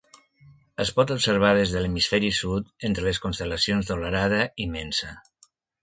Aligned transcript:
Es 0.85 0.91
pot 0.99 1.13
observar 1.15 1.51
des 1.59 1.75
de 1.75 1.83
l'hemisferi 1.85 2.33
sud, 2.39 2.73
entre 2.91 3.07
les 3.09 3.23
constel·lacions 3.27 3.93
de 3.93 3.99
l'Orada 4.01 4.45
i 4.67 4.71
Mensa. 4.77 5.17